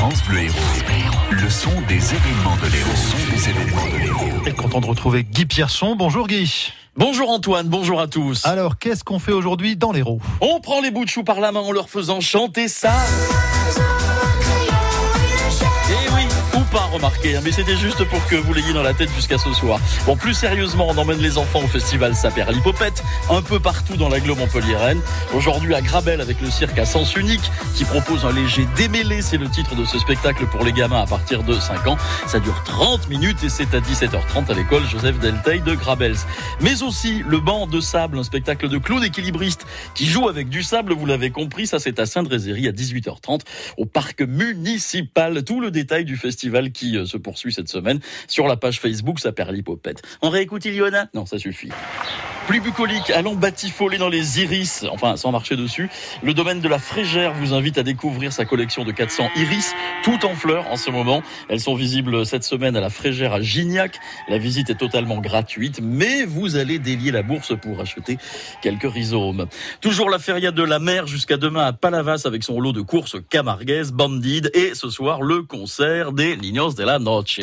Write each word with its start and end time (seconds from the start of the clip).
France 0.00 0.24
Bleu 0.24 0.38
Héros. 0.38 0.56
Le 1.30 1.50
son 1.50 1.68
des 1.86 1.96
événements 2.14 2.56
de 2.56 2.72
l'Héros. 2.72 2.88
Le 2.90 2.96
son 2.96 3.36
des 3.36 3.50
événements 3.50 3.86
de 3.92 3.96
l'Héros. 3.98 4.46
Et 4.46 4.52
content 4.52 4.80
de 4.80 4.86
retrouver 4.86 5.24
Guy 5.24 5.44
Pierson. 5.44 5.94
Bonjour 5.94 6.26
Guy. 6.26 6.72
Bonjour 6.96 7.28
Antoine, 7.28 7.68
bonjour 7.68 8.00
à 8.00 8.06
tous. 8.06 8.46
Alors, 8.46 8.78
qu'est-ce 8.78 9.04
qu'on 9.04 9.18
fait 9.18 9.32
aujourd'hui 9.32 9.76
dans 9.76 9.92
l'Héros? 9.92 10.18
On 10.40 10.58
prend 10.60 10.80
les 10.80 10.90
bouts 10.90 11.04
de 11.04 11.10
chou 11.10 11.22
par 11.22 11.38
la 11.38 11.52
main 11.52 11.60
en 11.60 11.70
leur 11.70 11.90
faisant 11.90 12.22
chanter 12.22 12.66
ça. 12.66 12.94
Remarqué, 17.20 17.36
hein, 17.36 17.40
mais 17.44 17.52
c'était 17.52 17.76
juste 17.76 18.04
pour 18.04 18.24
que 18.26 18.36
vous 18.36 18.52
l'ayez 18.52 18.72
dans 18.72 18.82
la 18.82 18.94
tête 18.94 19.10
jusqu'à 19.14 19.38
ce 19.38 19.52
soir. 19.52 19.78
Bon, 20.06 20.16
plus 20.16 20.34
sérieusement, 20.34 20.86
on 20.88 20.96
emmène 20.96 21.18
les 21.18 21.38
enfants 21.38 21.60
au 21.62 21.66
festival 21.66 22.14
Saper 22.14 22.46
l'Hippopète, 22.50 23.02
un 23.30 23.42
peu 23.42 23.60
partout 23.60 23.96
dans 23.96 24.08
l'agglo 24.08 24.34
Montpellier-Rennes. 24.34 25.00
Aujourd'hui 25.34 25.74
à 25.74 25.80
Grabel 25.80 26.20
avec 26.20 26.40
le 26.40 26.50
cirque 26.50 26.78
à 26.78 26.84
sens 26.84 27.16
unique 27.16 27.50
qui 27.74 27.84
propose 27.84 28.24
un 28.24 28.32
léger 28.32 28.66
démêlé, 28.76 29.22
c'est 29.22 29.36
le 29.36 29.48
titre 29.48 29.74
de 29.74 29.84
ce 29.84 29.98
spectacle 29.98 30.46
pour 30.46 30.64
les 30.64 30.72
gamins 30.72 31.02
à 31.02 31.06
partir 31.06 31.42
de 31.42 31.54
5 31.54 31.86
ans. 31.86 31.96
Ça 32.26 32.40
dure 32.40 32.62
30 32.64 33.08
minutes 33.08 33.42
et 33.44 33.48
c'est 33.48 33.74
à 33.74 33.80
17h30 33.80 34.50
à 34.50 34.54
l'école 34.54 34.86
Joseph 34.86 35.18
Delteil 35.18 35.60
de 35.60 35.74
Grabels. 35.74 36.16
Mais 36.60 36.82
aussi 36.82 37.22
le 37.26 37.38
banc 37.38 37.66
de 37.66 37.80
sable, 37.80 38.18
un 38.18 38.24
spectacle 38.24 38.68
de 38.68 38.78
clown 38.78 39.02
équilibriste 39.02 39.66
qui 39.94 40.06
joue 40.06 40.28
avec 40.28 40.48
du 40.48 40.62
sable, 40.62 40.92
vous 40.92 41.06
l'avez 41.06 41.30
compris, 41.30 41.66
ça 41.66 41.78
c'est 41.78 41.98
à 41.98 42.06
Sainte-Rézéry 42.06 42.68
à 42.68 42.72
18h30 42.72 43.40
au 43.76 43.86
parc 43.86 44.22
municipal. 44.22 45.42
Tout 45.44 45.60
le 45.60 45.70
détail 45.70 46.04
du 46.04 46.16
festival 46.16 46.72
qui 46.72 46.96
euh, 46.96 47.04
se 47.10 47.18
poursuit 47.18 47.52
cette 47.52 47.68
semaine 47.68 48.00
sur 48.26 48.48
la 48.48 48.56
page 48.56 48.80
Facebook, 48.80 49.20
ça 49.20 49.32
perd. 49.32 49.50
On 50.22 50.30
réécoute 50.30 50.64
Iliona? 50.64 51.08
Non, 51.14 51.26
ça 51.26 51.38
suffit. 51.38 51.70
Plus 52.50 52.60
bucolique, 52.60 53.10
allons 53.10 53.36
batifoler 53.36 53.96
dans 53.96 54.08
les 54.08 54.40
iris, 54.40 54.84
enfin 54.90 55.16
sans 55.16 55.30
marcher 55.30 55.54
dessus. 55.54 55.88
Le 56.20 56.34
domaine 56.34 56.58
de 56.58 56.66
la 56.66 56.80
Frégère 56.80 57.32
vous 57.32 57.54
invite 57.54 57.78
à 57.78 57.84
découvrir 57.84 58.32
sa 58.32 58.44
collection 58.44 58.82
de 58.82 58.90
400 58.90 59.28
iris, 59.36 59.72
tout 60.02 60.26
en 60.26 60.34
fleurs 60.34 60.66
en 60.66 60.74
ce 60.74 60.90
moment. 60.90 61.22
Elles 61.48 61.60
sont 61.60 61.76
visibles 61.76 62.26
cette 62.26 62.42
semaine 62.42 62.74
à 62.74 62.80
la 62.80 62.90
Frégère 62.90 63.34
à 63.34 63.40
Gignac. 63.40 64.00
La 64.28 64.38
visite 64.38 64.68
est 64.68 64.74
totalement 64.74 65.20
gratuite, 65.20 65.78
mais 65.80 66.24
vous 66.24 66.56
allez 66.56 66.80
délier 66.80 67.12
la 67.12 67.22
bourse 67.22 67.52
pour 67.56 67.80
acheter 67.80 68.18
quelques 68.62 68.92
rhizomes. 68.92 69.46
Toujours 69.80 70.10
la 70.10 70.18
feria 70.18 70.50
de 70.50 70.64
la 70.64 70.80
mer 70.80 71.06
jusqu'à 71.06 71.36
demain 71.36 71.66
à 71.66 71.72
Palavas 71.72 72.22
avec 72.24 72.42
son 72.42 72.58
lot 72.58 72.72
de 72.72 72.80
courses 72.80 73.18
camarguaises, 73.30 73.92
bandides 73.92 74.50
et 74.54 74.74
ce 74.74 74.90
soir 74.90 75.22
le 75.22 75.44
concert 75.44 76.10
des 76.10 76.36
Niños 76.36 76.72
de 76.72 76.82
la 76.82 76.98
Noche. 76.98 77.38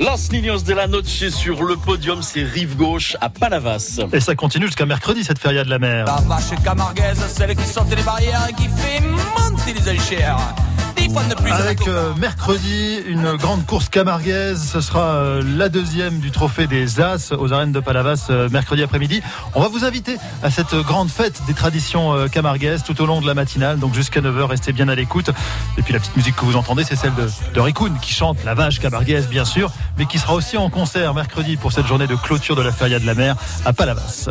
Los 0.00 0.30
Niños 0.30 0.64
de 0.64 0.74
la 0.74 0.86
Noche 0.86 1.28
sur 1.30 1.64
le 1.64 1.76
podium, 1.76 2.22
c'est 2.22 2.44
rive 2.44 2.76
gauche 2.76 3.16
à 3.20 3.28
Palavas. 3.28 4.00
Et 4.12 4.20
ça 4.20 4.36
continue 4.36 4.66
jusqu'à 4.66 4.86
mercredi, 4.86 5.24
cette 5.24 5.40
feria 5.40 5.64
de 5.64 5.70
la 5.70 5.80
mer. 5.80 6.06
La 6.06 6.20
vache 6.20 6.54
camarguaise, 6.62 7.20
celle 7.28 7.56
qui 7.56 7.64
sortait 7.64 7.96
les 7.96 8.02
barrières 8.02 8.46
et 8.48 8.52
qui 8.52 8.68
fait 8.68 9.00
monter 9.00 9.72
les 9.74 9.98
enchères. 9.98 10.38
Avec 11.50 11.88
euh, 11.88 12.14
mercredi 12.14 12.98
une 13.06 13.36
grande 13.36 13.64
course 13.66 13.88
camarguaise, 13.88 14.62
ce 14.62 14.80
sera 14.80 15.00
euh, 15.00 15.42
la 15.56 15.68
deuxième 15.68 16.18
du 16.18 16.30
trophée 16.30 16.66
des 16.66 17.00
As 17.00 17.32
aux 17.32 17.52
arènes 17.52 17.72
de 17.72 17.80
Palavas 17.80 18.26
euh, 18.30 18.48
mercredi 18.50 18.82
après-midi. 18.82 19.22
On 19.54 19.60
va 19.60 19.68
vous 19.68 19.84
inviter 19.84 20.16
à 20.42 20.50
cette 20.50 20.74
grande 20.74 21.08
fête 21.08 21.40
des 21.46 21.54
traditions 21.54 22.14
euh, 22.14 22.28
camarguaises 22.28 22.82
tout 22.82 23.00
au 23.00 23.06
long 23.06 23.20
de 23.20 23.26
la 23.26 23.34
matinale, 23.34 23.78
donc 23.78 23.94
jusqu'à 23.94 24.20
9h, 24.20 24.44
restez 24.44 24.72
bien 24.72 24.88
à 24.88 24.94
l'écoute. 24.94 25.30
Et 25.78 25.82
puis 25.82 25.92
la 25.92 26.00
petite 26.00 26.16
musique 26.16 26.36
que 26.36 26.44
vous 26.44 26.56
entendez, 26.56 26.84
c'est 26.84 26.96
celle 26.96 27.14
de, 27.14 27.24
de 27.54 27.98
qui 28.00 28.12
chante 28.12 28.44
la 28.44 28.54
vache 28.54 28.80
camarguaise 28.80 29.28
bien 29.28 29.44
sûr, 29.44 29.70
mais 29.96 30.06
qui 30.06 30.18
sera 30.18 30.34
aussi 30.34 30.56
en 30.56 30.68
concert 30.70 31.14
mercredi 31.14 31.56
pour 31.56 31.72
cette 31.72 31.86
journée 31.86 32.06
de 32.06 32.16
clôture 32.16 32.56
de 32.56 32.62
la 32.62 32.72
feria 32.72 32.98
de 32.98 33.06
la 33.06 33.14
mer 33.14 33.36
à 33.64 33.72
Palavas. 33.72 34.28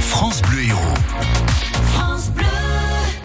France 0.00 0.42
Bleu 0.42 0.64
Héros. 0.64 1.49